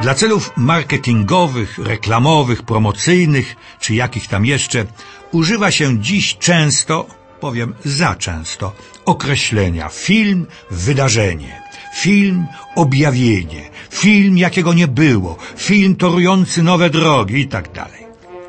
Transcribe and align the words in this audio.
Dla 0.00 0.14
celów 0.14 0.52
marketingowych, 0.56 1.78
reklamowych, 1.78 2.62
promocyjnych, 2.62 3.56
czy 3.80 3.94
jakich 3.94 4.28
tam 4.28 4.46
jeszcze, 4.46 4.86
używa 5.32 5.70
się 5.70 6.00
dziś 6.00 6.36
często, 6.38 7.06
powiem 7.40 7.74
za 7.84 8.14
często, 8.14 8.72
określenia 9.04 9.88
film, 9.88 10.46
wydarzenie, 10.70 11.62
film, 11.96 12.46
objawienie, 12.76 13.70
film, 13.90 14.38
jakiego 14.38 14.74
nie 14.74 14.88
było, 14.88 15.36
film 15.56 15.96
torujący 15.96 16.62
nowe 16.62 16.90
drogi 16.90 17.40
i 17.40 17.48
tak. 17.48 17.68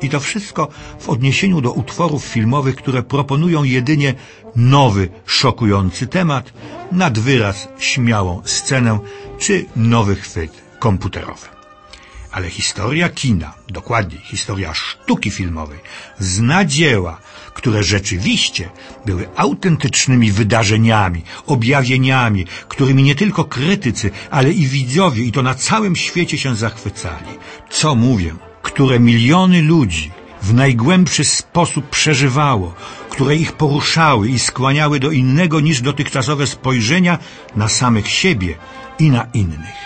I 0.02 0.08
to 0.08 0.20
wszystko 0.20 0.68
w 1.00 1.08
odniesieniu 1.08 1.60
do 1.60 1.72
utworów 1.72 2.24
filmowych, 2.24 2.76
które 2.76 3.02
proponują 3.02 3.64
jedynie 3.64 4.14
nowy, 4.56 5.08
szokujący 5.26 6.06
temat, 6.06 6.52
nad 6.92 7.18
wyraz 7.18 7.68
śmiałą 7.78 8.42
scenę 8.44 8.98
czy 9.38 9.66
nowy 9.76 10.16
chwyt 10.16 10.69
komputerowy. 10.86 11.48
Ale 12.32 12.46
historia 12.50 13.08
kina, 13.08 13.50
dokładniej 13.68 14.20
historia 14.32 14.74
sztuki 14.74 15.30
filmowej, 15.30 15.78
zna 16.18 16.64
dzieła, 16.64 17.14
które 17.54 17.82
rzeczywiście 17.82 18.70
były 19.06 19.28
autentycznymi 19.36 20.32
wydarzeniami, 20.32 21.22
objawieniami, 21.46 22.46
którymi 22.68 23.02
nie 23.02 23.14
tylko 23.14 23.44
krytycy, 23.44 24.10
ale 24.30 24.48
i 24.62 24.66
widzowie, 24.66 25.22
i 25.24 25.32
to 25.32 25.42
na 25.42 25.54
całym 25.54 25.96
świecie 25.96 26.38
się 26.38 26.56
zachwycali. 26.56 27.32
Co 27.70 27.94
mówię? 27.94 28.32
które 28.62 29.00
miliony 29.00 29.62
ludzi 29.62 30.10
w 30.42 30.54
najgłębszy 30.54 31.24
sposób 31.24 31.88
przeżywało, 31.88 32.74
które 33.10 33.36
ich 33.36 33.52
poruszały 33.52 34.28
i 34.28 34.38
skłaniały 34.38 35.00
do 35.00 35.10
innego 35.10 35.60
niż 35.60 35.80
dotychczasowe 35.80 36.46
spojrzenia 36.46 37.18
na 37.56 37.68
samych 37.68 38.08
siebie 38.08 38.54
i 38.98 39.10
na 39.10 39.26
innych. 39.34 39.78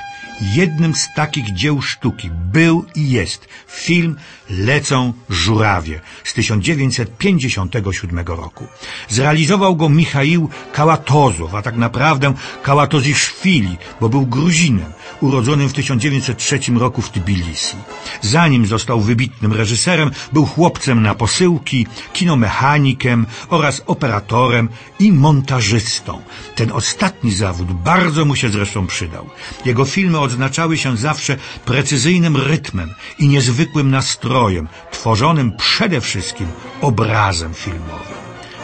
Jednym 0.53 0.95
z 0.95 1.09
takich 1.17 1.55
dzieł 1.55 1.83
sztuki 1.83 2.31
był 2.31 2.85
i 2.95 3.11
jest 3.11 3.49
film 3.69 4.17
Lecą 4.51 5.13
żurawie 5.31 6.01
z 6.25 6.35
1957 6.35 8.27
roku. 8.27 8.67
Zrealizował 9.09 9.77
go 9.77 9.89
Michaił 9.89 10.49
Kałatozow, 10.73 11.55
a 11.55 11.63
tak 11.63 11.77
naprawdę 11.77 12.35
Kałatoziszwili, 12.63 13.77
bo 14.01 14.09
był 14.09 14.27
Gruzinem, 14.27 14.93
urodzonym 15.21 15.69
w 15.69 15.73
1903 15.73 16.61
roku 16.79 17.03
w 17.03 17.11
Tbilisi. 17.11 17.77
Zanim 18.21 18.67
został 18.67 19.01
wybitnym 19.01 19.53
reżyserem, 19.53 20.11
był 20.33 20.47
chłopcem 20.47 21.03
na 21.03 21.15
posyłki, 21.15 21.87
kinomechanikiem 22.13 23.27
oraz 23.49 23.83
operatorem 23.87 24.69
i 24.99 25.13
montażystą. 25.13 26.23
Ten 26.55 26.73
ostatni 26.73 27.33
zawód 27.33 27.73
bardzo 27.73 28.25
mu 28.25 28.37
się 28.37 28.49
zresztą 28.49 28.87
przydał. 28.87 29.31
Jego 29.65 29.85
filmy 29.85 30.19
odznaczały 30.21 30.79
się 30.79 30.97
zawsze 30.97 31.37
precyzyjnym 31.65 32.37
rytmem 32.37 32.95
i 33.19 33.29
niezwykłym 33.29 33.91
nastrojem, 33.91 34.69
tworzonym 34.91 35.53
przede 35.57 36.01
wszystkim 36.01 36.47
obrazem 36.81 37.55
filmowym. 37.55 38.14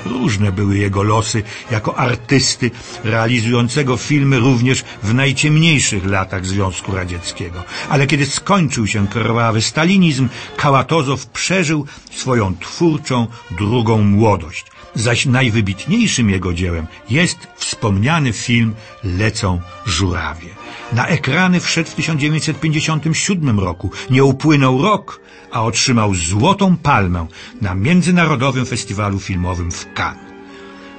Różne 0.07 0.53
były 0.53 0.79
jego 0.79 1.03
losy 1.03 1.43
jako 1.71 1.99
artysty 1.99 2.71
realizującego 3.05 3.97
filmy 3.97 4.39
również 4.39 4.85
w 5.03 5.15
najciemniejszych 5.15 6.07
latach 6.07 6.47
Związku 6.47 6.95
Radzieckiego. 6.95 7.63
Ale 7.89 8.07
kiedy 8.07 8.27
skończył 8.27 8.87
się 8.87 9.09
krwawy 9.09 9.63
stalinizm, 9.63 10.29
Kałatozow 10.57 11.27
przeżył 11.27 11.87
swoją 12.11 12.57
twórczą 12.57 13.27
drugą 13.51 14.03
młodość. 14.03 14.70
Zaś 14.95 15.27
najwybitniejszym 15.27 16.31
jego 16.31 16.55
dziełem 16.55 16.87
jest 17.11 17.39
wspomniany 17.57 18.33
film 18.33 18.75
Lecą 19.05 19.61
żurawie. 19.87 20.49
Na 20.93 21.07
ekrany 21.07 21.61
wszedł 21.61 21.91
w 21.91 21.95
1957 21.95 23.61
roku. 23.61 23.91
Nie 24.11 24.25
upłynął 24.25 24.83
rok, 24.83 25.21
a 25.53 25.63
otrzymał 25.63 26.15
Złotą 26.15 26.77
Palmę 26.77 27.27
na 27.61 27.75
Międzynarodowym 27.75 28.67
Festiwalu 28.67 29.21
Filmowym 29.21 29.71
w 29.71 29.87
Cannes. 29.95 30.31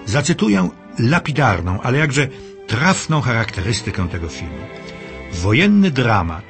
Zacytuję 0.05 0.69
lapidarną, 0.99 1.81
ale 1.81 1.97
jakże 1.97 2.27
trafną 2.67 3.21
charakterystykę 3.21 4.09
tego 4.09 4.27
filmu. 4.27 4.67
Wojenny 5.33 5.91
dramat, 5.91 6.43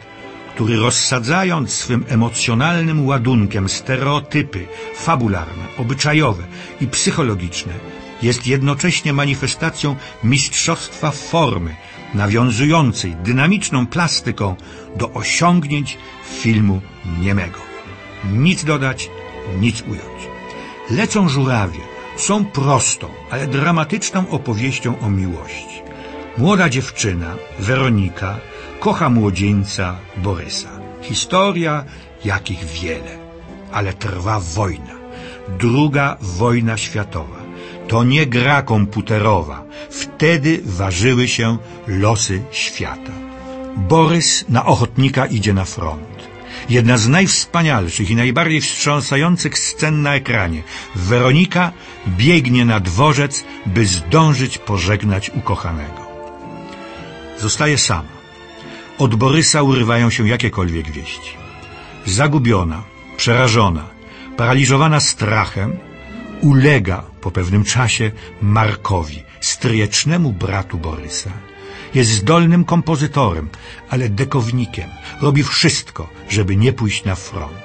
który 0.56 0.78
rozsadzając 0.78 1.74
swym 1.74 2.06
emocjonalnym 2.08 3.08
ładunkiem 3.08 3.70
stereotypy 3.70 4.68
fabularne, 4.96 5.64
obyczajowe 5.78 6.44
i 6.82 6.88
psychologiczne, 6.88 7.74
jest 8.22 8.48
jednocześnie 8.48 9.14
manifestacją 9.14 9.96
mistrzostwa 10.24 11.12
formy, 11.12 11.76
nawiązującej 12.14 13.16
dynamiczną 13.16 13.88
plastyką 13.88 14.56
do 14.96 15.14
osiągnięć 15.14 15.98
filmu 16.42 16.82
niemego. 17.20 17.60
Nic 18.34 18.64
dodać, 18.64 19.10
nic 19.60 19.82
ująć. 19.82 20.22
Lecą 20.90 21.30
żurawie 21.30 21.80
są 22.18 22.46
prostą, 22.46 23.08
ale 23.32 23.48
dramatyczną 23.48 24.30
opowieścią 24.30 25.00
o 25.00 25.10
miłości. 25.10 25.82
Młoda 26.38 26.70
dziewczyna, 26.70 27.36
Weronika, 27.60 28.40
kocha 28.82 29.10
młodzieńca 29.10 29.96
Borysa. 30.18 30.70
Historia, 31.02 31.86
jakich 32.26 32.64
wiele, 32.66 33.14
ale 33.72 33.94
trwa 33.94 34.40
wojna. 34.40 34.96
Druga 35.60 36.18
wojna 36.22 36.78
światowa. 36.78 37.42
To 37.88 38.04
nie 38.04 38.26
gra 38.26 38.62
komputerowa. 38.62 39.64
Wtedy 39.90 40.62
ważyły 40.66 41.28
się 41.28 41.58
losy 41.88 42.42
świata. 42.52 43.12
Borys 43.78 44.46
na 44.50 44.66
ochotnika 44.66 45.26
idzie 45.26 45.54
na 45.54 45.66
front. 45.66 46.18
Jedna 46.70 46.98
z 46.98 47.08
najwspanialszych 47.08 48.10
i 48.10 48.16
najbardziej 48.16 48.62
wstrząsających 48.62 49.60
scen 49.60 50.02
na 50.02 50.16
ekranie. 50.16 50.64
Weronika 50.96 51.72
biegnie 52.08 52.66
na 52.66 52.80
dworzec, 52.80 53.44
by 53.66 53.86
zdążyć 53.86 54.58
pożegnać 54.58 55.30
ukochanego. 55.30 56.02
Zostaje 57.40 57.78
sama. 57.78 58.21
Od 59.02 59.16
Borysa 59.16 59.64
urywają 59.64 60.10
się 60.10 60.28
jakiekolwiek 60.28 60.92
wieści. 60.92 61.34
Zagubiona, 62.06 62.84
przerażona, 63.18 63.86
paraliżowana 64.38 65.00
strachem, 65.00 65.78
ulega 66.42 67.04
po 67.22 67.32
pewnym 67.32 67.64
czasie 67.64 68.12
Markowi, 68.42 69.24
stryjecznemu 69.40 70.34
bratu 70.34 70.78
Borysa. 70.78 71.32
Jest 71.94 72.12
zdolnym 72.12 72.64
kompozytorem, 72.64 73.50
ale 73.90 74.10
dekownikiem. 74.10 74.90
Robi 75.22 75.44
wszystko, 75.44 76.10
żeby 76.30 76.56
nie 76.56 76.74
pójść 76.74 77.04
na 77.04 77.16
front. 77.16 77.58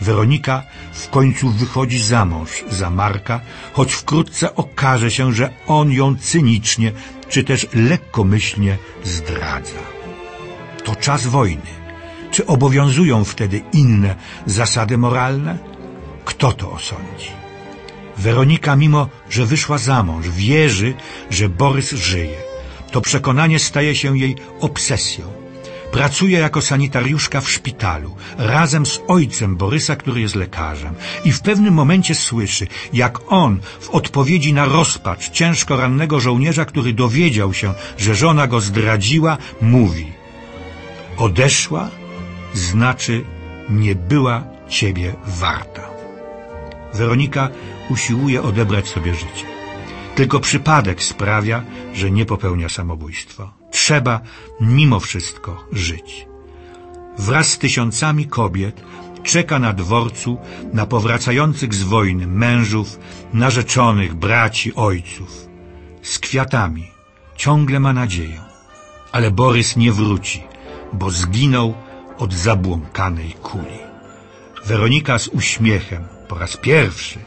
Weronika 0.00 0.62
w 0.92 1.08
końcu 1.08 1.50
wychodzi 1.50 1.98
za 1.98 2.24
mąż 2.24 2.64
za 2.70 2.90
Marka, 2.90 3.40
choć 3.72 3.92
wkrótce 3.92 4.54
okaże 4.54 5.10
się, 5.10 5.32
że 5.32 5.50
on 5.66 5.92
ją 5.92 6.16
cynicznie 6.16 6.92
czy 7.28 7.44
też 7.44 7.66
lekkomyślnie 7.74 8.78
zdradza. 9.04 9.91
To 10.84 10.96
czas 10.96 11.26
wojny. 11.26 11.82
Czy 12.30 12.46
obowiązują 12.46 13.24
wtedy 13.24 13.62
inne 13.72 14.14
zasady 14.46 14.98
moralne? 14.98 15.58
Kto 16.24 16.52
to 16.52 16.72
osądzi? 16.72 17.30
Weronika, 18.18 18.76
mimo 18.76 19.08
że 19.30 19.46
wyszła 19.46 19.78
za 19.78 20.02
mąż, 20.02 20.28
wierzy, 20.28 20.94
że 21.30 21.48
Borys 21.48 21.90
żyje. 21.90 22.36
To 22.90 23.00
przekonanie 23.00 23.58
staje 23.58 23.94
się 23.94 24.18
jej 24.18 24.36
obsesją. 24.60 25.24
Pracuje 25.92 26.38
jako 26.38 26.60
sanitariuszka 26.60 27.40
w 27.40 27.50
szpitalu, 27.50 28.16
razem 28.38 28.86
z 28.86 29.00
ojcem 29.08 29.56
Borysa, 29.56 29.96
który 29.96 30.20
jest 30.20 30.34
lekarzem. 30.34 30.94
I 31.24 31.32
w 31.32 31.40
pewnym 31.40 31.74
momencie 31.74 32.14
słyszy, 32.14 32.66
jak 32.92 33.32
on 33.32 33.60
w 33.80 33.90
odpowiedzi 33.90 34.52
na 34.52 34.64
rozpacz 34.64 35.30
ciężko 35.30 35.76
rannego 35.76 36.20
żołnierza, 36.20 36.64
który 36.64 36.92
dowiedział 36.92 37.52
się, 37.54 37.74
że 37.98 38.14
żona 38.14 38.46
go 38.46 38.60
zdradziła, 38.60 39.38
mówi 39.60 40.21
Odeszła 41.22 41.90
znaczy 42.54 43.24
nie 43.70 43.94
była 43.94 44.44
ciebie 44.68 45.14
warta. 45.26 45.90
Weronika 46.94 47.48
usiłuje 47.90 48.42
odebrać 48.42 48.88
sobie 48.88 49.14
życie. 49.14 49.46
Tylko 50.14 50.40
przypadek 50.40 51.02
sprawia, 51.02 51.62
że 51.94 52.10
nie 52.10 52.26
popełnia 52.26 52.68
samobójstwa. 52.68 53.52
Trzeba 53.70 54.20
mimo 54.60 55.00
wszystko 55.00 55.64
żyć. 55.72 56.26
Wraz 57.18 57.48
z 57.48 57.58
tysiącami 57.58 58.26
kobiet 58.26 58.82
czeka 59.22 59.58
na 59.58 59.72
dworcu 59.72 60.38
na 60.72 60.86
powracających 60.86 61.74
z 61.74 61.82
wojny 61.82 62.26
mężów, 62.26 62.98
narzeczonych, 63.32 64.14
braci, 64.14 64.74
ojców. 64.74 65.48
Z 66.02 66.18
kwiatami 66.18 66.86
ciągle 67.36 67.80
ma 67.80 67.92
nadzieję. 67.92 68.40
Ale 69.12 69.30
Borys 69.30 69.76
nie 69.76 69.92
wróci, 69.92 70.51
bo 70.92 71.10
zginął 71.10 71.74
od 72.18 72.34
zabłąkanej 72.34 73.32
kuli. 73.32 73.78
Weronika 74.64 75.18
z 75.18 75.28
uśmiechem 75.28 76.04
po 76.28 76.38
raz 76.38 76.56
pierwszy 76.56 77.18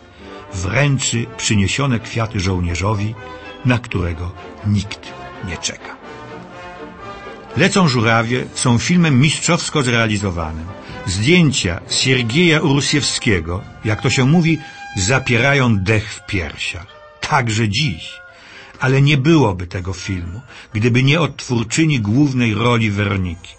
wręczy 0.53 1.25
przyniesione 1.37 1.99
kwiaty 1.99 2.39
żołnierzowi, 2.39 3.15
na 3.65 3.79
którego 3.79 4.31
nikt 4.65 5.13
nie 5.47 5.57
czeka. 5.57 5.95
Lecą 7.57 7.87
żurawie 7.87 8.45
są 8.53 8.77
filmem 8.77 9.19
mistrzowsko 9.19 9.83
zrealizowanym. 9.83 10.65
Zdjęcia 11.05 11.81
Siergieja 11.89 12.61
Urusiewskiego, 12.61 13.61
jak 13.85 14.01
to 14.01 14.09
się 14.09 14.25
mówi, 14.25 14.59
zapierają 14.97 15.77
dech 15.77 16.13
w 16.13 16.25
piersiach. 16.25 16.87
Także 17.21 17.69
dziś. 17.69 18.24
Ale 18.79 19.01
nie 19.01 19.17
byłoby 19.17 19.67
tego 19.67 19.93
filmu, 19.93 20.41
gdyby 20.73 21.03
nie 21.03 21.21
odtwórczyni 21.21 21.99
głównej 21.99 22.53
roli 22.53 22.91
Weroniki. 22.91 23.55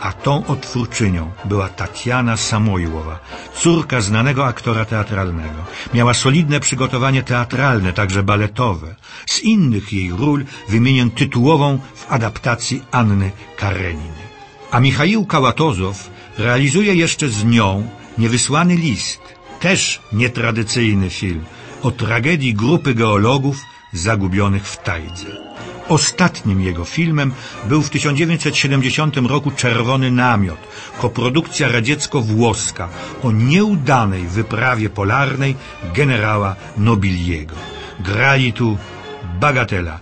A 0.00 0.12
tą 0.12 0.46
odtwórczynią 0.46 1.30
była 1.44 1.68
Tatiana 1.68 2.36
Samojłowa, 2.36 3.20
córka 3.56 4.00
znanego 4.00 4.46
aktora 4.46 4.84
teatralnego. 4.84 5.64
Miała 5.94 6.14
solidne 6.14 6.60
przygotowanie 6.60 7.22
teatralne, 7.22 7.92
także 7.92 8.22
baletowe. 8.22 8.94
Z 9.26 9.40
innych 9.40 9.92
jej 9.92 10.10
ról 10.10 10.44
wymienię 10.68 11.10
tytułową 11.10 11.78
w 11.94 12.12
adaptacji 12.12 12.82
Anny 12.90 13.30
Kareniny. 13.56 14.24
A 14.70 14.80
Michaił 14.80 15.26
Kałatozow 15.26 16.10
realizuje 16.38 16.94
jeszcze 16.94 17.28
z 17.28 17.44
nią 17.44 17.88
Niewysłany 18.18 18.76
list, 18.76 19.20
też 19.60 20.00
nietradycyjny 20.12 21.10
film, 21.10 21.44
o 21.82 21.90
tragedii 21.90 22.54
grupy 22.54 22.94
geologów 22.94 23.56
zagubionych 23.94 24.66
w 24.68 24.76
Tajdze. 24.76 25.26
Ostatnim 25.88 26.60
jego 26.60 26.84
filmem 26.84 27.32
był 27.64 27.82
w 27.82 27.90
1970 27.90 29.16
roku 29.16 29.50
Czerwony 29.50 30.10
Namiot, 30.10 30.58
koprodukcja 31.00 31.68
radziecko-włoska 31.68 32.88
o 33.22 33.32
nieudanej 33.32 34.26
wyprawie 34.26 34.90
polarnej 34.90 35.56
generała 35.94 36.56
Nobiliego. 36.76 37.54
Grali 38.00 38.52
tu 38.52 38.78
Bagatela, 39.40 40.00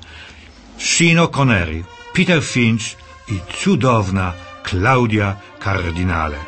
Shino 0.79 1.29
Connery, 1.29 1.85
Peter 2.15 2.43
Finch 2.45 2.97
i 3.29 3.39
cudowna 3.63 4.33
Claudia 4.69 5.37
Cardinale. 5.65 6.39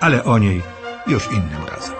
Ale 0.00 0.24
o 0.24 0.38
niej 0.38 0.62
już 1.06 1.26
innym 1.26 1.64
razem. 1.72 1.94